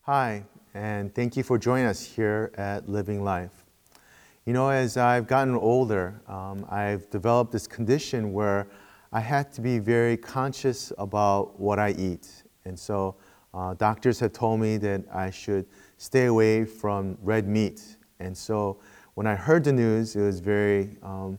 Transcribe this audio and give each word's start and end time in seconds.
Hi, 0.00 0.42
and 0.74 1.14
thank 1.14 1.36
you 1.36 1.44
for 1.44 1.56
joining 1.56 1.86
us 1.86 2.02
here 2.02 2.50
at 2.56 2.88
Living 2.88 3.22
Life. 3.22 3.64
You 4.44 4.54
know, 4.54 4.70
as 4.70 4.96
I've 4.96 5.28
gotten 5.28 5.54
older, 5.54 6.20
um, 6.26 6.66
I've 6.68 7.08
developed 7.10 7.52
this 7.52 7.68
condition 7.68 8.32
where 8.32 8.66
I 9.12 9.20
had 9.20 9.52
to 9.52 9.60
be 9.60 9.78
very 9.78 10.16
conscious 10.16 10.92
about 10.98 11.60
what 11.60 11.78
I 11.78 11.90
eat. 11.92 12.42
And 12.64 12.76
so, 12.76 13.14
uh, 13.54 13.74
doctors 13.74 14.18
have 14.20 14.32
told 14.32 14.60
me 14.60 14.76
that 14.78 15.04
I 15.12 15.30
should 15.30 15.66
stay 15.96 16.26
away 16.26 16.64
from 16.64 17.16
red 17.22 17.46
meat. 17.46 17.96
And 18.18 18.36
so, 18.36 18.80
when 19.14 19.26
I 19.28 19.36
heard 19.36 19.62
the 19.62 19.72
news, 19.72 20.16
it 20.16 20.22
was 20.22 20.40
very, 20.40 20.96
um, 21.02 21.38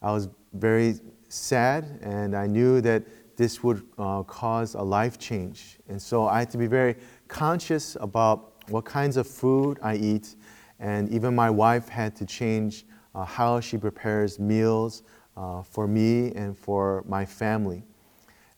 I 0.00 0.12
was 0.12 0.28
very 0.52 0.94
sad, 1.28 1.98
and 2.00 2.36
I 2.36 2.46
knew 2.46 2.80
that 2.82 3.02
this 3.36 3.62
would 3.64 3.84
uh, 3.98 4.22
cause 4.22 4.74
a 4.74 4.82
life 4.82 5.18
change. 5.18 5.78
And 5.88 6.00
so, 6.00 6.28
I 6.28 6.40
had 6.40 6.50
to 6.50 6.58
be 6.58 6.68
very 6.68 6.96
conscious 7.26 7.96
about 8.00 8.52
what 8.68 8.84
kinds 8.84 9.16
of 9.16 9.26
food 9.26 9.78
I 9.82 9.96
eat. 9.96 10.36
And 10.78 11.08
even 11.10 11.34
my 11.34 11.50
wife 11.50 11.88
had 11.88 12.14
to 12.16 12.26
change 12.26 12.86
uh, 13.14 13.24
how 13.24 13.58
she 13.58 13.76
prepares 13.76 14.38
meals 14.38 15.02
uh, 15.36 15.62
for 15.62 15.88
me 15.88 16.32
and 16.34 16.56
for 16.56 17.02
my 17.08 17.24
family. 17.24 17.82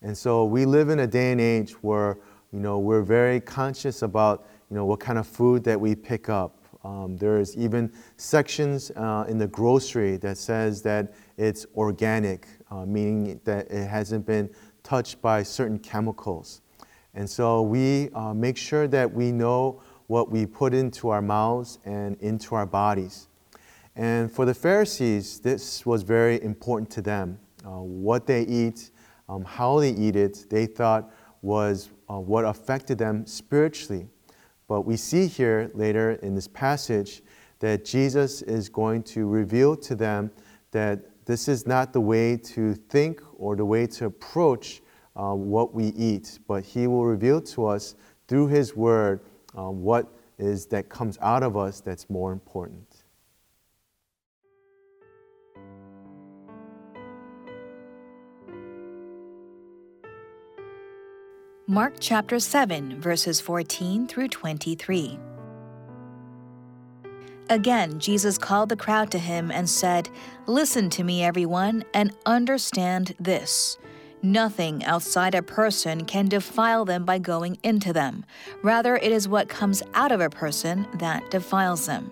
And 0.02 0.16
so 0.16 0.44
we 0.46 0.64
live 0.64 0.88
in 0.88 1.00
a 1.00 1.06
day 1.06 1.30
and 1.32 1.40
age 1.40 1.72
where 1.82 2.18
you 2.52 2.60
know 2.60 2.78
we're 2.78 3.02
very 3.02 3.40
conscious 3.40 4.02
about 4.02 4.46
you 4.70 4.76
know 4.76 4.84
what 4.84 5.00
kind 5.00 5.18
of 5.18 5.26
food 5.26 5.64
that 5.64 5.80
we 5.80 5.94
pick 5.94 6.28
up. 6.28 6.56
Um, 6.82 7.16
there's 7.16 7.56
even 7.56 7.92
sections 8.16 8.90
uh, 8.96 9.26
in 9.28 9.38
the 9.38 9.46
grocery 9.46 10.16
that 10.18 10.38
says 10.38 10.80
that 10.82 11.12
it's 11.36 11.66
organic, 11.76 12.46
uh, 12.70 12.86
meaning 12.86 13.40
that 13.44 13.70
it 13.70 13.86
hasn't 13.86 14.24
been 14.26 14.50
touched 14.82 15.20
by 15.20 15.42
certain 15.42 15.78
chemicals. 15.78 16.62
And 17.14 17.28
so 17.28 17.62
we 17.62 18.08
uh, 18.14 18.32
make 18.32 18.56
sure 18.56 18.88
that 18.88 19.12
we 19.12 19.30
know 19.30 19.82
what 20.06 20.30
we 20.30 20.46
put 20.46 20.72
into 20.72 21.10
our 21.10 21.20
mouths 21.20 21.78
and 21.84 22.16
into 22.20 22.54
our 22.54 22.66
bodies. 22.66 23.28
And 23.94 24.32
for 24.32 24.44
the 24.44 24.54
Pharisees, 24.54 25.40
this 25.40 25.84
was 25.84 26.02
very 26.02 26.42
important 26.42 26.90
to 26.92 27.02
them. 27.02 27.38
Uh, 27.64 27.80
what 27.80 28.26
they 28.26 28.42
eat, 28.42 28.90
um, 29.28 29.44
how 29.44 29.80
they 29.80 29.90
eat 29.90 30.16
it, 30.16 30.46
they 30.48 30.66
thought 30.66 31.12
was 31.42 31.90
uh, 32.08 32.18
what 32.18 32.44
affected 32.44 32.98
them 32.98 33.26
spiritually. 33.26 34.06
But 34.68 34.82
we 34.82 34.96
see 34.96 35.26
here 35.26 35.70
later 35.74 36.12
in 36.22 36.34
this 36.34 36.48
passage 36.48 37.22
that 37.58 37.84
Jesus 37.84 38.42
is 38.42 38.68
going 38.68 39.02
to 39.04 39.26
reveal 39.26 39.76
to 39.76 39.94
them 39.94 40.30
that 40.70 41.24
this 41.26 41.48
is 41.48 41.66
not 41.66 41.92
the 41.92 42.00
way 42.00 42.36
to 42.36 42.74
think 42.74 43.20
or 43.36 43.56
the 43.56 43.64
way 43.64 43.86
to 43.86 44.06
approach 44.06 44.82
uh, 45.16 45.34
what 45.34 45.74
we 45.74 45.88
eat, 45.88 46.38
but 46.46 46.64
He 46.64 46.86
will 46.86 47.04
reveal 47.04 47.40
to 47.42 47.66
us 47.66 47.94
through 48.28 48.48
His 48.48 48.74
Word 48.76 49.20
uh, 49.56 49.70
what 49.70 50.12
is 50.38 50.66
that 50.66 50.88
comes 50.88 51.18
out 51.20 51.42
of 51.42 51.56
us 51.56 51.80
that's 51.80 52.08
more 52.08 52.32
important. 52.32 52.86
Mark 61.70 61.94
chapter 62.00 62.40
7, 62.40 63.00
verses 63.00 63.40
14 63.40 64.08
through 64.08 64.26
23. 64.26 65.20
Again, 67.48 68.00
Jesus 68.00 68.36
called 68.38 68.70
the 68.70 68.76
crowd 68.76 69.12
to 69.12 69.20
him 69.20 69.52
and 69.52 69.70
said, 69.70 70.08
Listen 70.48 70.90
to 70.90 71.04
me, 71.04 71.22
everyone, 71.22 71.84
and 71.94 72.12
understand 72.26 73.14
this. 73.20 73.78
Nothing 74.20 74.84
outside 74.84 75.36
a 75.36 75.44
person 75.44 76.06
can 76.06 76.26
defile 76.26 76.84
them 76.84 77.04
by 77.04 77.20
going 77.20 77.56
into 77.62 77.92
them. 77.92 78.24
Rather, 78.64 78.96
it 78.96 79.12
is 79.12 79.28
what 79.28 79.48
comes 79.48 79.80
out 79.94 80.10
of 80.10 80.20
a 80.20 80.28
person 80.28 80.88
that 80.94 81.30
defiles 81.30 81.86
them. 81.86 82.10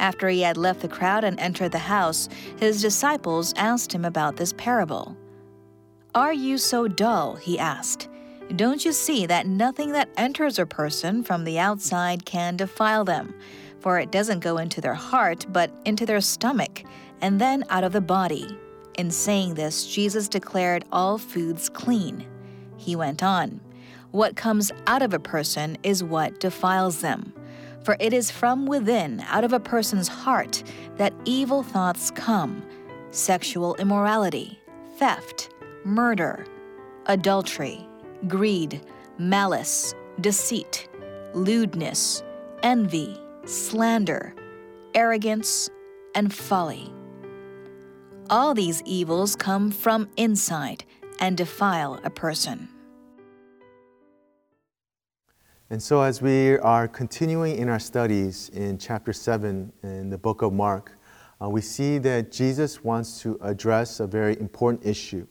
After 0.00 0.30
he 0.30 0.40
had 0.40 0.56
left 0.56 0.80
the 0.80 0.88
crowd 0.88 1.24
and 1.24 1.38
entered 1.38 1.72
the 1.72 1.78
house, 1.78 2.30
his 2.56 2.80
disciples 2.80 3.52
asked 3.58 3.92
him 3.92 4.06
about 4.06 4.36
this 4.36 4.54
parable. 4.54 5.14
Are 6.14 6.32
you 6.32 6.56
so 6.56 6.88
dull? 6.88 7.36
he 7.36 7.58
asked. 7.58 8.08
Don't 8.56 8.82
you 8.84 8.92
see 8.92 9.26
that 9.26 9.46
nothing 9.46 9.92
that 9.92 10.08
enters 10.16 10.58
a 10.58 10.64
person 10.64 11.22
from 11.22 11.44
the 11.44 11.58
outside 11.58 12.24
can 12.24 12.56
defile 12.56 13.04
them? 13.04 13.34
For 13.80 13.98
it 13.98 14.10
doesn't 14.10 14.40
go 14.40 14.56
into 14.56 14.80
their 14.80 14.94
heart, 14.94 15.44
but 15.50 15.70
into 15.84 16.06
their 16.06 16.22
stomach, 16.22 16.82
and 17.20 17.38
then 17.38 17.62
out 17.68 17.84
of 17.84 17.92
the 17.92 18.00
body. 18.00 18.58
In 18.96 19.10
saying 19.10 19.54
this, 19.54 19.86
Jesus 19.86 20.28
declared 20.28 20.86
all 20.90 21.18
foods 21.18 21.68
clean. 21.68 22.26
He 22.78 22.96
went 22.96 23.22
on, 23.22 23.60
What 24.10 24.34
comes 24.34 24.72
out 24.86 25.02
of 25.02 25.12
a 25.12 25.20
person 25.20 25.76
is 25.82 26.02
what 26.02 26.40
defiles 26.40 27.02
them. 27.02 27.34
For 27.84 27.96
it 28.00 28.14
is 28.14 28.30
from 28.30 28.66
within, 28.66 29.20
out 29.28 29.44
of 29.44 29.52
a 29.52 29.60
person's 29.60 30.08
heart, 30.08 30.62
that 30.96 31.12
evil 31.26 31.62
thoughts 31.62 32.10
come 32.10 32.62
sexual 33.10 33.74
immorality, 33.76 34.58
theft, 34.96 35.50
murder, 35.88 36.46
adultery, 37.06 37.88
greed, 38.26 38.80
malice, 39.16 39.94
deceit, 40.20 40.88
lewdness, 41.32 42.22
envy, 42.62 43.18
slander, 43.46 44.34
arrogance, 44.94 45.70
and 46.14 46.32
folly. 46.32 46.92
All 48.28 48.52
these 48.52 48.82
evils 48.84 49.34
come 49.34 49.70
from 49.70 50.10
inside 50.18 50.84
and 51.20 51.36
defile 51.36 51.98
a 52.04 52.10
person. 52.10 52.68
And 55.70 55.82
so, 55.82 56.02
as 56.02 56.20
we 56.20 56.58
are 56.58 56.88
continuing 56.88 57.56
in 57.56 57.68
our 57.68 57.78
studies 57.78 58.50
in 58.50 58.78
chapter 58.78 59.12
7 59.12 59.72
in 59.82 60.10
the 60.10 60.18
book 60.18 60.42
of 60.42 60.52
Mark, 60.52 60.98
uh, 61.40 61.48
we 61.48 61.60
see 61.60 61.98
that 61.98 62.32
Jesus 62.32 62.82
wants 62.82 63.20
to 63.22 63.38
address 63.42 64.00
a 64.00 64.06
very 64.06 64.38
important 64.40 64.84
issue, 64.84 65.26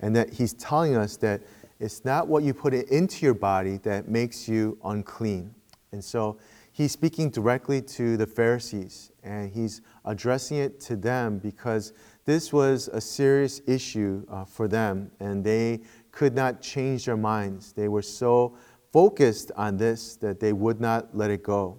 and 0.00 0.14
that 0.16 0.32
he's 0.32 0.52
telling 0.54 0.96
us 0.96 1.16
that 1.18 1.42
it's 1.78 2.04
not 2.04 2.28
what 2.28 2.42
you 2.42 2.54
put 2.54 2.74
into 2.74 3.24
your 3.24 3.34
body 3.34 3.78
that 3.78 4.08
makes 4.08 4.48
you 4.48 4.78
unclean. 4.84 5.54
And 5.92 6.02
so, 6.02 6.38
he's 6.76 6.92
speaking 6.92 7.30
directly 7.30 7.80
to 7.80 8.18
the 8.18 8.26
Pharisees, 8.26 9.10
and 9.22 9.50
he's 9.50 9.80
addressing 10.04 10.58
it 10.58 10.78
to 10.80 10.94
them 10.94 11.38
because 11.38 11.94
this 12.26 12.52
was 12.52 12.88
a 12.88 13.00
serious 13.00 13.62
issue 13.66 14.26
uh, 14.28 14.44
for 14.44 14.68
them, 14.68 15.10
and 15.20 15.42
they 15.42 15.80
could 16.12 16.34
not 16.34 16.60
change 16.60 17.06
their 17.06 17.16
minds. 17.16 17.72
They 17.72 17.88
were 17.88 18.02
so 18.02 18.58
focused 18.92 19.52
on 19.56 19.78
this 19.78 20.16
that 20.16 20.38
they 20.38 20.52
would 20.52 20.80
not 20.80 21.16
let 21.16 21.30
it 21.30 21.42
go. 21.42 21.78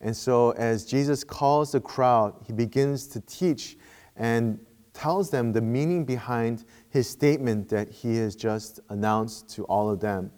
And 0.00 0.16
so, 0.16 0.50
as 0.52 0.84
Jesus 0.84 1.22
calls 1.22 1.72
the 1.72 1.80
crowd, 1.80 2.34
he 2.44 2.52
begins 2.52 3.06
to 3.08 3.20
teach 3.20 3.76
and 4.16 4.58
tells 4.92 5.30
them 5.30 5.52
the 5.52 5.60
meaning 5.60 6.04
behind 6.04 6.64
his 6.92 7.08
statement 7.08 7.70
that 7.70 7.90
he 7.90 8.16
has 8.18 8.36
just 8.36 8.80
announced 8.90 9.48
to 9.48 9.64
all 9.64 9.88
of 9.88 9.98
them. 9.98 10.30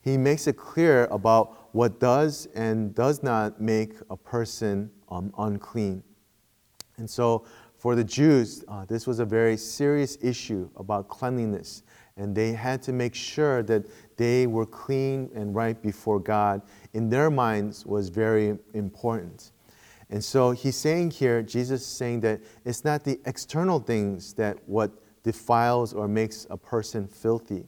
He 0.00 0.16
makes 0.16 0.46
it 0.46 0.56
clear 0.56 1.04
about 1.10 1.68
what 1.72 2.00
does 2.00 2.48
and 2.54 2.94
does 2.94 3.22
not 3.22 3.60
make 3.60 3.92
a 4.08 4.16
person 4.16 4.90
um, 5.10 5.34
unclean. 5.36 6.02
And 6.96 7.08
so, 7.08 7.44
for 7.76 7.94
the 7.94 8.02
Jews, 8.02 8.64
uh, 8.68 8.86
this 8.86 9.06
was 9.06 9.18
a 9.18 9.24
very 9.24 9.56
serious 9.58 10.16
issue 10.22 10.70
about 10.76 11.08
cleanliness, 11.08 11.82
and 12.16 12.34
they 12.34 12.52
had 12.52 12.82
to 12.84 12.92
make 12.92 13.14
sure 13.14 13.62
that 13.64 13.84
they 14.16 14.46
were 14.46 14.66
clean 14.66 15.30
and 15.34 15.54
right 15.54 15.80
before 15.80 16.18
God. 16.18 16.62
In 16.94 17.10
their 17.10 17.30
minds, 17.30 17.84
was 17.84 18.08
very 18.08 18.58
important. 18.72 19.52
And 20.10 20.24
so 20.24 20.52
he's 20.52 20.74
saying 20.74 21.10
here, 21.10 21.42
Jesus 21.42 21.82
is 21.82 21.86
saying 21.86 22.20
that 22.20 22.40
it's 22.64 22.82
not 22.82 23.04
the 23.04 23.20
external 23.26 23.78
things 23.78 24.32
that 24.34 24.56
what 24.66 24.90
defiles 25.32 25.92
or 25.92 26.08
makes 26.08 26.46
a 26.48 26.56
person 26.56 27.06
filthy, 27.06 27.64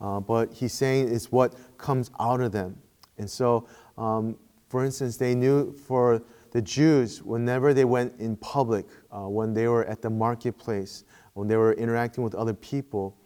uh, 0.00 0.20
but 0.20 0.52
he's 0.52 0.72
saying 0.72 1.12
it's 1.12 1.32
what 1.32 1.54
comes 1.76 2.10
out 2.20 2.40
of 2.40 2.52
them. 2.52 2.76
And 3.18 3.28
so, 3.28 3.66
um, 3.98 4.36
for 4.68 4.84
instance, 4.84 5.16
they 5.16 5.34
knew 5.34 5.72
for 5.72 6.22
the 6.52 6.62
Jews, 6.62 7.22
whenever 7.22 7.74
they 7.74 7.84
went 7.84 8.12
in 8.20 8.36
public, 8.36 8.86
uh, 9.10 9.28
when 9.28 9.54
they 9.54 9.66
were 9.66 9.84
at 9.86 10.02
the 10.02 10.10
marketplace, 10.10 11.04
when 11.34 11.48
they 11.48 11.56
were 11.56 11.72
interacting 11.72 12.22
with 12.22 12.34
other 12.34 12.54
people, 12.54 13.16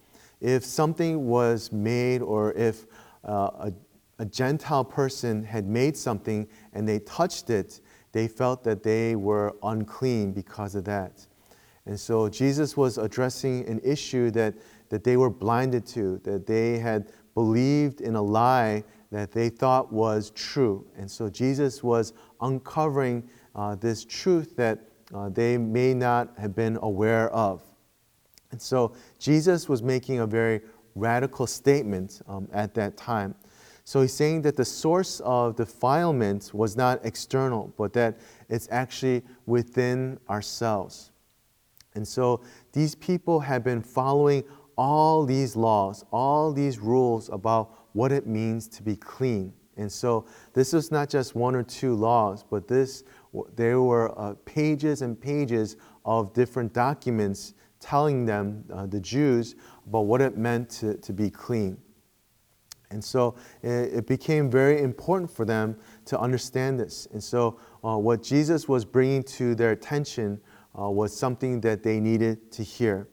if 0.41 0.65
something 0.65 1.27
was 1.27 1.73
made 1.73 2.23
or 2.23 2.53
if 2.55 2.87
uh, 3.25 3.69
a, 3.69 3.73
a 4.19 4.25
Gentile 4.25 4.85
person 4.85 5.45
had 5.45 5.67
made 5.67 5.95
something 5.97 6.49
and 6.73 6.89
they 6.89 7.01
touched 7.01 7.51
it, 7.51 7.81
they 8.13 8.29
felt 8.29 8.65
that 8.65 8.83
they 8.83 9.17
were 9.17 9.53
unclean 9.63 10.33
because 10.33 10.75
of 10.75 10.85
that. 10.85 11.27
And 11.87 11.99
so 11.99 12.29
Jesus 12.29 12.77
was 12.77 12.97
addressing 12.97 13.69
an 13.69 13.81
issue 13.85 14.31
that, 14.31 14.55
that 14.89 15.05
they 15.05 15.17
were 15.17 15.31
blinded 15.31 15.87
to, 15.89 16.19
that 16.25 16.47
they 16.47 16.79
had 16.79 17.13
believed 17.35 18.01
in 18.01 18.17
a 18.17 18.23
lie 18.23 18.85
that 19.11 19.33
they 19.33 19.49
thought 19.49 19.93
was 19.93 20.31
true. 20.31 20.87
And 20.97 21.11
so 21.11 21.29
Jesus 21.29 21.83
was 21.83 22.15
uncovering 22.41 23.29
uh, 23.55 23.75
this 23.77 24.05
truth 24.05 24.57
that 24.57 24.81
uh, 25.15 25.29
they 25.29 25.59
may 25.59 25.95
not 25.95 26.33
have 26.39 26.55
been 26.55 26.79
aware 26.83 27.31
of. 27.31 27.63
And 28.51 28.61
so 28.61 28.95
Jesus 29.19 29.69
was 29.69 29.83
making 29.83 30.21
a 30.21 30.27
very 30.27 30.63
radical 30.95 31.47
statement 31.47 32.23
um, 32.27 32.49
at 32.53 32.75
that 32.75 32.97
time. 32.97 33.35
So 33.85 34.01
he's 34.01 34.15
saying 34.15 34.43
that 34.43 34.57
the 34.57 34.65
source 34.65 35.21
of 35.21 35.57
defilement 35.57 36.53
was 36.55 36.77
not 36.77 37.05
external, 37.05 37.75
but 37.77 37.93
that 37.93 38.19
it's 38.49 38.67
actually 38.71 39.23
within 39.45 40.19
ourselves. 40.31 41.11
And 41.95 42.07
so 42.07 42.43
these 42.73 42.95
people 42.95 43.41
had 43.41 43.63
been 43.63 43.83
following 43.83 44.45
all 44.77 45.25
these 45.25 45.55
laws, 45.55 46.05
all 46.11 46.53
these 46.53 46.79
rules 46.79 47.29
about 47.29 47.89
what 47.93 48.11
it 48.11 48.27
means 48.27 48.67
to 48.69 48.83
be 48.83 48.97
clean. 48.97 49.53
And 49.77 49.91
so 49.91 50.27
this 50.53 50.73
was 50.73 50.91
not 50.91 51.09
just 51.09 51.35
one 51.35 51.55
or 51.55 51.63
two 51.63 51.95
laws, 51.95 52.45
but 52.49 52.69
this 52.69 53.05
there 53.57 53.81
were 53.81 54.17
uh, 54.19 54.35
pages 54.45 55.03
and 55.03 55.21
pages 55.21 55.77
of 56.05 56.33
different 56.33 56.73
documents 56.73 57.55
telling 57.81 58.25
them, 58.25 58.65
uh, 58.73 58.87
the 58.87 59.01
Jews, 59.01 59.57
about 59.87 60.03
what 60.03 60.21
it 60.21 60.37
meant 60.37 60.71
to, 60.71 60.95
to 60.99 61.13
be 61.13 61.29
clean. 61.31 61.77
And 62.91 63.03
so 63.05 63.35
it, 63.63 64.07
became 64.07 64.49
very 64.49 64.81
important 64.81 65.31
for 65.31 65.45
them 65.45 65.77
to 66.05 66.19
understand 66.19 66.79
this. 66.79 67.09
And 67.13 67.23
so 67.23 67.59
uh, 67.83 67.99
what 67.99 68.23
Jesus 68.23 68.69
was 68.69 68.85
bringing 68.85 69.23
to 69.25 69.55
their 69.57 69.73
attention 69.73 70.41
uh, 70.79 70.91
was 70.91 71.17
something 71.17 71.61
that 71.61 71.83
they 71.83 72.01
needed 72.01 72.51
to 72.53 72.63
hear. 72.63 73.09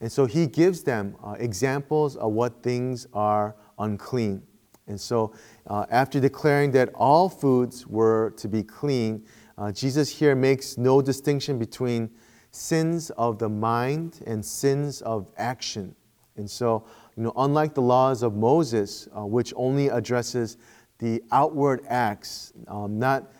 And 0.00 0.10
so 0.10 0.26
he 0.26 0.46
gives 0.46 0.82
them 0.82 1.16
uh, 1.24 1.36
examples 1.38 2.16
of 2.16 2.32
what 2.32 2.62
things 2.62 3.06
are 3.12 3.56
unclean. 3.78 4.42
And 4.86 5.00
so, 5.00 5.34
uh, 5.66 5.86
after 5.90 6.20
declaring 6.20 6.70
that 6.72 6.90
all 6.94 7.28
foods 7.28 7.86
were 7.86 8.30
to 8.36 8.46
be 8.46 8.62
clean, 8.62 9.24
uh, 9.58 9.72
Jesus 9.72 10.08
here 10.08 10.36
makes 10.36 10.78
no 10.78 11.02
distinction 11.02 11.58
between 11.58 12.10
sins 12.52 13.10
of 13.10 13.38
the 13.38 13.48
mind 13.48 14.20
and 14.26 14.44
sins 14.44 15.02
of 15.02 15.32
action. 15.36 15.94
And 16.36 16.48
so, 16.48 16.84
you 17.16 17.22
know, 17.24 17.32
unlike 17.36 17.74
the 17.74 17.82
laws 17.82 18.22
of 18.22 18.36
Moses, 18.36 19.08
uh, 19.16 19.26
which 19.26 19.52
only 19.56 19.88
addresses 19.88 20.56
the 20.98 21.22
outward 21.32 21.84
acts, 21.88 22.52
um, 22.68 22.98
not 22.98 23.32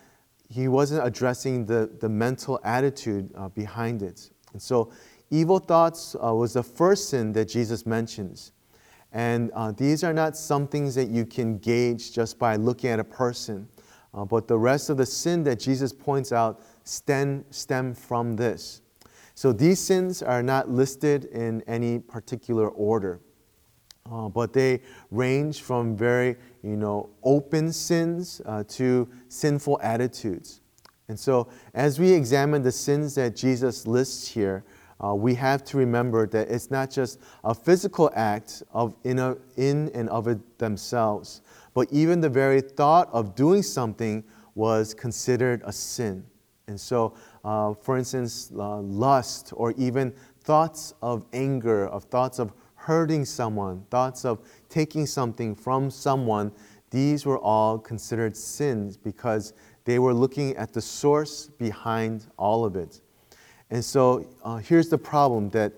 he 0.49 0.67
wasn't 0.67 1.05
addressing 1.05 1.65
the, 1.65 1.89
the 1.99 2.09
mental 2.09 2.59
attitude 2.63 3.31
uh, 3.35 3.49
behind 3.49 4.01
it. 4.01 4.29
And 4.53 4.61
so, 4.61 4.91
evil 5.29 5.59
thoughts 5.59 6.15
uh, 6.15 6.33
was 6.33 6.53
the 6.53 6.63
first 6.63 7.09
sin 7.09 7.33
that 7.33 7.45
Jesus 7.45 7.85
mentions. 7.85 8.53
And 9.11 9.51
uh, 9.51 9.71
these 9.71 10.03
are 10.03 10.13
not 10.13 10.37
some 10.37 10.67
things 10.67 10.95
that 10.95 11.09
you 11.09 11.25
can 11.25 11.57
gauge 11.57 12.13
just 12.13 12.37
by 12.37 12.55
looking 12.55 12.89
at 12.89 12.99
a 12.99 13.03
person. 13.03 13.67
Uh, 14.13 14.25
but 14.25 14.47
the 14.47 14.57
rest 14.57 14.89
of 14.89 14.97
the 14.97 15.05
sin 15.05 15.43
that 15.43 15.59
Jesus 15.59 15.93
points 15.93 16.31
out 16.31 16.61
stem, 16.83 17.45
stem 17.51 17.93
from 17.93 18.35
this. 18.35 18.81
So 19.35 19.53
these 19.53 19.79
sins 19.79 20.23
are 20.23 20.41
not 20.41 20.69
listed 20.69 21.25
in 21.25 21.61
any 21.67 21.99
particular 21.99 22.69
order. 22.69 23.21
Uh, 24.11 24.29
but 24.29 24.53
they 24.53 24.81
range 25.11 25.61
from 25.61 25.95
very, 25.95 26.37
you 26.67 26.75
know, 26.75 27.09
open 27.23 27.71
sins 27.71 28.41
uh, 28.45 28.63
to 28.67 29.07
sinful 29.29 29.79
attitudes. 29.81 30.59
And 31.07 31.17
so, 31.17 31.47
as 31.73 31.99
we 31.99 32.11
examine 32.11 32.61
the 32.61 32.71
sins 32.71 33.15
that 33.15 33.35
Jesus 33.35 33.87
lists 33.87 34.27
here, 34.27 34.65
uh, 35.01 35.15
we 35.15 35.35
have 35.35 35.63
to 35.63 35.77
remember 35.77 36.27
that 36.27 36.49
it's 36.49 36.69
not 36.69 36.91
just 36.91 37.19
a 37.43 37.55
physical 37.55 38.11
act 38.13 38.63
of 38.73 38.95
in, 39.05 39.19
a, 39.19 39.37
in 39.55 39.89
and 39.93 40.09
of 40.09 40.27
it 40.27 40.57
themselves, 40.57 41.41
but 41.73 41.87
even 41.91 42.19
the 42.19 42.29
very 42.29 42.59
thought 42.59 43.07
of 43.13 43.35
doing 43.35 43.63
something 43.63 44.23
was 44.55 44.93
considered 44.93 45.61
a 45.65 45.71
sin. 45.71 46.25
And 46.67 46.77
so, 46.77 47.13
uh, 47.45 47.75
for 47.75 47.97
instance, 47.97 48.51
uh, 48.53 48.79
lust 48.79 49.53
or 49.55 49.73
even 49.77 50.13
thoughts 50.41 50.93
of 51.01 51.25
anger, 51.31 51.87
of 51.87 52.03
thoughts 52.05 52.39
of 52.39 52.51
hurting 52.87 53.25
someone, 53.25 53.83
thoughts 53.89 54.23
of 54.23 54.39
taking 54.69 55.05
something 55.05 55.53
from 55.53 55.91
someone, 55.91 56.49
these 56.89 57.25
were 57.25 57.37
all 57.39 57.77
considered 57.77 58.33
sins 58.33 58.95
because 58.95 59.51
they 59.83 59.99
were 59.99 60.13
looking 60.13 60.55
at 60.55 60.71
the 60.71 60.79
source 60.79 61.49
behind 61.57 62.27
all 62.37 62.63
of 62.63 62.77
it. 62.77 63.01
And 63.71 63.83
so 63.83 64.25
uh, 64.41 64.55
here's 64.55 64.87
the 64.87 64.97
problem 64.97 65.49
that, 65.49 65.73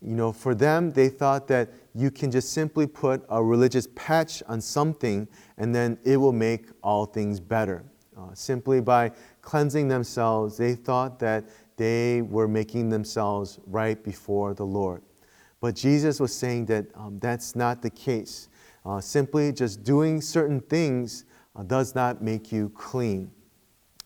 you 0.00 0.14
know, 0.14 0.32
for 0.32 0.54
them, 0.54 0.90
they 0.90 1.10
thought 1.10 1.46
that 1.48 1.68
you 1.94 2.10
can 2.10 2.30
just 2.30 2.54
simply 2.54 2.86
put 2.86 3.22
a 3.28 3.44
religious 3.44 3.86
patch 3.94 4.42
on 4.48 4.62
something 4.62 5.28
and 5.58 5.74
then 5.74 5.98
it 6.02 6.16
will 6.16 6.32
make 6.32 6.68
all 6.82 7.04
things 7.04 7.40
better. 7.40 7.84
Uh, 8.16 8.32
simply 8.32 8.80
by 8.80 9.12
cleansing 9.42 9.88
themselves, 9.88 10.56
they 10.56 10.74
thought 10.74 11.18
that 11.18 11.44
they 11.76 12.22
were 12.22 12.48
making 12.48 12.88
themselves 12.88 13.60
right 13.66 14.02
before 14.02 14.54
the 14.54 14.64
Lord. 14.64 15.02
But 15.64 15.76
Jesus 15.76 16.20
was 16.20 16.36
saying 16.36 16.66
that 16.66 16.88
um, 16.94 17.18
that's 17.18 17.56
not 17.56 17.80
the 17.80 17.88
case. 17.88 18.50
Uh, 18.84 19.00
simply 19.00 19.50
just 19.50 19.82
doing 19.82 20.20
certain 20.20 20.60
things 20.60 21.24
uh, 21.56 21.62
does 21.62 21.94
not 21.94 22.20
make 22.20 22.52
you 22.52 22.68
clean. 22.74 23.30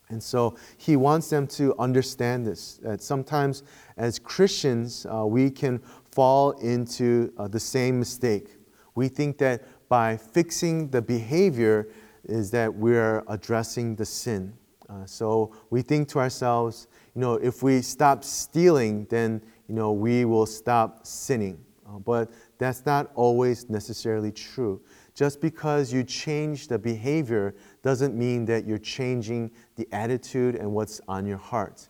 And 0.08 0.22
so 0.22 0.56
he 0.76 0.94
wants 0.94 1.31
them 1.31 1.49
to 1.49 1.75
understand 1.81 2.46
this 2.46 2.76
that 2.84 3.02
sometimes 3.02 3.64
as 3.96 4.20
Christians, 4.20 5.05
uh, 5.12 5.26
we 5.26 5.50
can 5.50 5.82
fall 6.12 6.52
into 6.60 7.32
uh, 7.37 7.49
the 7.49 7.58
same 7.58 7.99
mistake. 7.99 8.55
We 8.94 9.08
think 9.08 9.38
that 9.38 9.64
by 9.88 10.16
fixing 10.16 10.90
the 10.90 11.02
behavior, 11.02 11.88
is 12.22 12.52
that 12.52 12.72
we're 12.72 13.25
addressing 13.26 13.96
the 13.96 14.06
sin. 14.06 14.52
Uh, 14.88 15.05
so 15.06 15.52
we 15.70 15.82
think 15.82 16.06
to 16.10 16.20
ourselves, 16.20 16.87
you 17.16 17.20
know, 17.20 17.34
if 17.34 17.64
we 17.64 17.82
stop 17.82 18.22
stealing, 18.22 19.06
then, 19.10 19.43
you 19.69 19.75
know, 19.75 19.93
we 19.93 20.25
will 20.25 20.47
stop 20.47 21.06
sinning. 21.06 21.59
Uh, 21.87 21.99
but 21.99 22.31
that's 22.59 22.85
not 22.85 23.11
always 23.15 23.70
necessarily 23.70 24.32
true. 24.32 24.81
Just 25.15 25.41
because 25.41 25.93
you 25.93 26.05
change 26.05 26.69
the 26.69 26.79
behavior 26.79 27.55
doesn't 27.82 28.15
mean 28.15 28.44
that 28.47 28.67
you're 28.67 28.79
changing 28.79 29.50
the 29.76 29.88
attitude 29.93 30.55
and 30.55 30.73
what's 30.73 31.00
on 31.09 31.26
your 31.26 31.38
heart. 31.38 31.88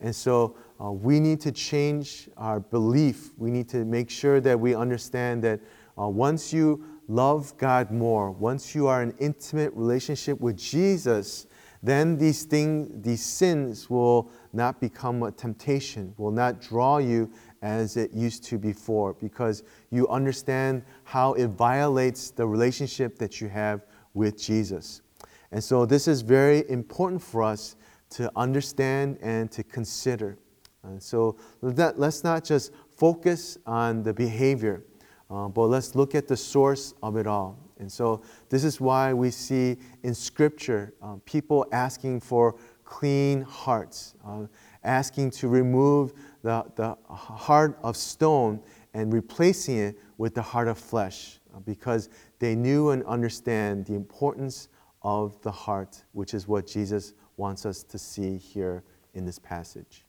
And 0.00 0.14
so 0.14 0.56
uh, 0.82 0.90
we 0.90 1.20
need 1.20 1.40
to 1.42 1.52
change 1.52 2.28
our 2.36 2.60
belief. 2.60 3.30
We 3.36 3.50
need 3.50 3.68
to 3.70 3.84
make 3.84 4.10
sure 4.10 4.40
that 4.40 4.58
we 4.58 4.74
understand 4.74 5.42
that 5.44 5.60
uh, 5.98 6.08
once 6.08 6.52
you 6.52 6.84
love 7.08 7.56
God 7.56 7.90
more, 7.90 8.30
once 8.30 8.74
you 8.74 8.86
are 8.86 9.02
in 9.02 9.14
intimate 9.18 9.72
relationship 9.74 10.40
with 10.40 10.56
Jesus, 10.56 11.46
then 11.82 12.16
these 12.16 12.44
things, 12.44 12.88
these 13.02 13.24
sins 13.24 13.90
will 13.90 14.30
not 14.52 14.80
become 14.80 15.22
a 15.24 15.32
temptation, 15.32 16.14
will 16.16 16.30
not 16.30 16.60
draw 16.60 16.98
you 16.98 17.30
as 17.60 17.96
it 17.96 18.12
used 18.12 18.44
to 18.44 18.58
before 18.58 19.14
because 19.14 19.64
you 19.90 20.06
understand 20.08 20.82
how 21.04 21.32
it 21.34 21.48
violates 21.48 22.30
the 22.30 22.46
relationship 22.46 23.18
that 23.18 23.40
you 23.40 23.48
have 23.48 23.84
with 24.14 24.40
Jesus. 24.40 25.02
And 25.50 25.62
so, 25.62 25.84
this 25.84 26.06
is 26.06 26.22
very 26.22 26.68
important 26.70 27.20
for 27.20 27.42
us 27.42 27.76
to 28.10 28.30
understand 28.36 29.18
and 29.20 29.50
to 29.50 29.62
consider. 29.62 30.38
And 30.84 31.02
so, 31.02 31.36
let's 31.60 32.24
not 32.24 32.44
just 32.44 32.72
focus 32.96 33.58
on 33.66 34.02
the 34.02 34.12
behavior, 34.12 34.84
uh, 35.30 35.48
but 35.48 35.66
let's 35.66 35.94
look 35.94 36.14
at 36.14 36.28
the 36.28 36.36
source 36.36 36.94
of 37.02 37.16
it 37.16 37.26
all. 37.26 37.58
And 37.82 37.90
so, 37.90 38.22
this 38.48 38.62
is 38.62 38.80
why 38.80 39.12
we 39.12 39.32
see 39.32 39.76
in 40.04 40.14
Scripture 40.14 40.94
uh, 41.02 41.16
people 41.24 41.66
asking 41.72 42.20
for 42.20 42.54
clean 42.84 43.42
hearts, 43.42 44.14
uh, 44.24 44.46
asking 44.84 45.32
to 45.32 45.48
remove 45.48 46.12
the, 46.42 46.64
the 46.76 46.96
heart 47.12 47.76
of 47.82 47.96
stone 47.96 48.60
and 48.94 49.12
replacing 49.12 49.78
it 49.78 49.98
with 50.16 50.32
the 50.32 50.42
heart 50.42 50.68
of 50.68 50.78
flesh 50.78 51.40
uh, 51.52 51.58
because 51.58 52.08
they 52.38 52.54
knew 52.54 52.90
and 52.90 53.02
understand 53.02 53.84
the 53.86 53.94
importance 53.94 54.68
of 55.02 55.42
the 55.42 55.50
heart, 55.50 56.04
which 56.12 56.34
is 56.34 56.46
what 56.46 56.68
Jesus 56.68 57.14
wants 57.36 57.66
us 57.66 57.82
to 57.82 57.98
see 57.98 58.36
here 58.36 58.84
in 59.14 59.24
this 59.24 59.40
passage. 59.40 60.04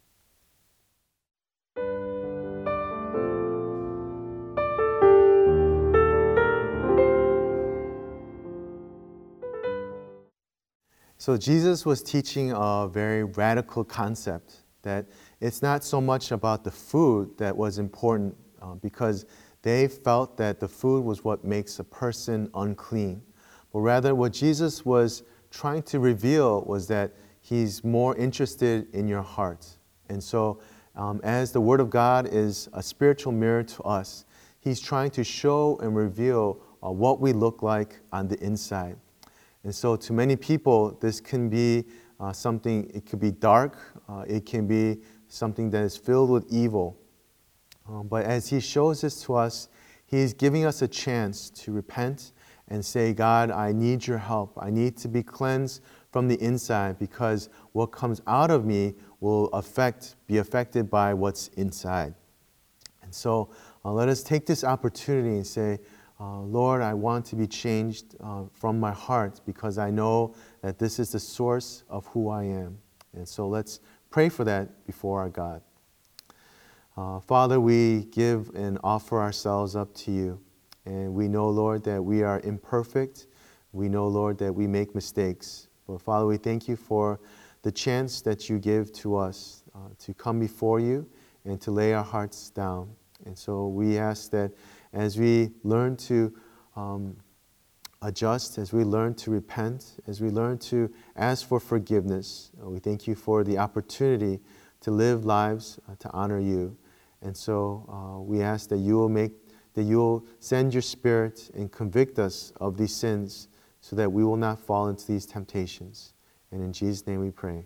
So, 11.24 11.38
Jesus 11.38 11.86
was 11.86 12.04
teaching 12.04 12.52
a 12.54 12.86
very 12.86 13.24
radical 13.24 13.86
concept 13.86 14.56
that 14.82 15.06
it's 15.40 15.62
not 15.62 15.86
so 15.86 16.02
much 16.02 16.34
about 16.34 16.66
the 16.66 16.72
food 16.72 17.38
that 17.38 17.56
was 17.56 17.80
important 17.80 18.36
uh, 18.62 18.74
because 18.74 19.26
they 19.62 19.88
felt 19.88 20.36
that 20.36 20.60
the 20.60 20.68
food 20.68 21.06
was 21.06 21.24
what 21.24 21.46
makes 21.46 21.80
a 21.80 21.84
person 21.86 22.50
unclean. 22.56 23.22
But 23.72 23.80
rather, 23.80 24.14
what 24.16 24.34
Jesus 24.34 24.84
was 24.84 25.24
trying 25.50 25.84
to 25.84 26.02
reveal 26.02 26.64
was 26.64 26.90
that 26.90 27.14
he's 27.40 27.86
more 27.86 28.18
interested 28.18 28.94
in 28.94 29.08
your 29.08 29.22
heart. 29.22 29.66
And 30.10 30.22
so, 30.22 30.60
um, 30.94 31.22
as 31.24 31.54
the 31.54 31.62
Word 31.62 31.80
of 31.80 31.90
God 31.90 32.28
is 32.30 32.68
a 32.74 32.84
spiritual 32.84 33.32
mirror 33.32 33.64
to 33.64 33.84
us, 33.84 34.26
He's 34.60 34.82
trying 34.82 35.12
to 35.12 35.24
show 35.24 35.78
and 35.78 35.96
reveal 35.96 36.60
uh, 36.84 36.92
what 36.92 37.22
we 37.22 37.32
look 37.32 37.64
like 37.64 38.02
on 38.12 38.28
the 38.28 38.38
inside. 38.44 38.98
And 39.64 39.74
so, 39.74 39.96
to 39.96 40.14
many 40.14 40.36
people, 40.36 40.98
this 41.00 41.22
can 41.22 41.50
be 41.50 41.86
uh, 42.20 42.34
something, 42.34 42.90
it 42.94 43.06
could 43.06 43.20
be 43.20 43.32
dark, 43.32 43.78
uh, 44.10 44.26
it 44.28 44.46
can 44.46 44.68
be 44.68 45.02
something 45.28 45.70
that 45.72 45.84
is 45.84 45.96
filled 45.98 46.30
with 46.30 46.46
evil. 46.52 46.98
Um, 47.88 48.08
but 48.08 48.26
as 48.26 48.50
He 48.50 48.60
shows 48.60 49.02
this 49.02 49.24
to 49.24 49.36
us, 49.36 49.70
He 50.06 50.18
is 50.18 50.34
giving 50.34 50.66
us 50.66 50.82
a 50.82 50.88
chance 50.88 51.50
to 51.52 51.72
repent 51.72 52.34
and 52.68 52.84
say, 52.84 53.14
God, 53.14 53.52
I 53.52 53.72
need 53.72 54.06
your 54.08 54.18
help. 54.18 54.58
I 54.62 54.70
need 54.70 54.98
to 54.98 55.08
be 55.08 55.24
cleansed 55.24 55.82
from 56.12 56.28
the 56.28 56.42
inside 56.42 57.00
because 57.00 57.50
what 57.72 57.88
comes 57.88 58.22
out 58.28 58.52
of 58.52 58.66
me 58.66 58.94
will 59.20 59.48
affect, 59.48 60.16
be 60.28 60.38
affected 60.38 60.90
by 60.90 61.14
what's 61.14 61.50
inside. 61.50 62.14
And 63.02 63.14
so 63.14 63.50
uh, 63.84 63.92
let 63.92 64.10
us 64.10 64.24
take 64.24 64.46
this 64.46 64.64
opportunity 64.64 65.36
and 65.36 65.46
say, 65.46 65.80
uh, 66.24 66.40
Lord, 66.40 66.82
I 66.82 66.94
want 66.94 67.26
to 67.26 67.36
be 67.36 67.48
changed 67.48 68.16
uh, 68.24 68.44
from 68.54 68.80
my 68.80 68.94
heart 68.94 69.42
because 69.46 69.78
I 69.78 69.90
know 69.90 70.36
that 70.62 70.80
this 70.80 70.98
is 70.98 71.12
the 71.12 71.20
source 71.20 71.84
of 71.90 72.06
who 72.08 72.30
I 72.30 72.44
am. 72.44 72.78
And 73.14 73.28
so 73.28 73.46
let's 73.46 73.82
pray 74.10 74.30
for 74.30 74.46
that 74.46 74.86
before 74.86 75.20
our 75.20 75.28
God. 75.28 75.62
Uh, 76.96 77.20
Father, 77.20 77.60
we 77.60 78.06
give 78.06 78.50
and 78.56 78.80
offer 78.86 79.20
ourselves 79.20 79.76
up 79.76 79.94
to 79.96 80.12
you. 80.12 80.40
And 80.86 81.14
we 81.14 81.28
know, 81.28 81.50
Lord, 81.50 81.84
that 81.84 82.02
we 82.02 82.24
are 82.24 82.40
imperfect. 82.46 83.28
We 83.74 83.90
know, 83.90 84.08
Lord, 84.08 84.38
that 84.38 84.54
we 84.54 84.66
make 84.66 84.96
mistakes. 84.96 85.68
But 85.88 86.02
Father, 86.02 86.26
we 86.26 86.38
thank 86.38 86.70
you 86.70 86.78
for 86.78 87.20
the 87.64 87.72
chance 87.72 88.22
that 88.22 88.48
you 88.48 88.60
give 88.60 88.94
to 88.94 89.18
us 89.18 89.64
uh, 89.76 89.80
to 90.00 90.14
come 90.14 90.40
before 90.40 90.80
you 90.80 91.06
and 91.44 91.60
to 91.60 91.72
lay 91.72 91.94
our 91.94 92.04
hearts 92.04 92.50
down. 92.50 92.96
And 93.26 93.38
so 93.38 93.68
we 93.68 93.98
ask 93.98 94.32
that 94.32 94.52
as 94.94 95.18
we 95.18 95.52
learn 95.64 95.98
to 95.98 96.34
um, 96.76 97.18
adjust, 98.02 98.58
as 98.58 98.72
we 98.72 98.84
learn 98.84 99.16
to 99.16 99.32
repent, 99.32 99.96
as 100.08 100.22
we 100.22 100.30
learn 100.30 100.58
to 100.60 100.92
ask 101.16 101.48
for 101.48 101.60
forgiveness, 101.60 102.52
uh, 102.64 102.70
we 102.70 102.80
thank 102.80 103.08
you 103.08 103.16
for 103.16 103.44
the 103.44 103.58
opportunity 103.58 104.40
to 104.82 104.92
live 104.92 105.26
lives 105.26 105.80
uh, 105.90 105.96
to 106.00 106.12
honor 106.12 106.40
you. 106.40 106.78
And 107.22 107.36
so 107.36 107.86
uh, 107.90 108.22
we 108.22 108.42
ask 108.42 108.70
that 108.70 108.78
you 108.78 108.96
will 108.96 109.10
make, 109.10 109.32
that 109.74 109.84
you 109.84 109.98
will 109.98 110.26
send 110.40 110.74
your 110.74 110.82
spirit 110.82 111.50
and 111.56 111.72
convict 111.72 112.20
us 112.20 112.52
of 112.60 112.78
these 112.78 112.94
sins 112.94 113.48
so 113.82 113.96
that 113.96 114.12
we 114.12 114.24
will 114.24 114.38
not 114.38 114.60
fall 114.60 114.90
into 114.90 115.08
these 115.08 115.26
temptations. 115.26 116.14
And 116.52 116.62
in 116.62 116.72
Jesus' 116.72 117.08
name 117.08 117.22
we 117.22 117.32
pray. 117.32 117.66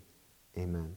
Amen. 0.56 0.96